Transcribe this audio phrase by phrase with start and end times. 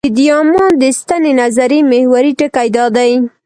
[0.03, 3.11] د ډیامونډ د سنتي نظریې محوري ټکی دا دی.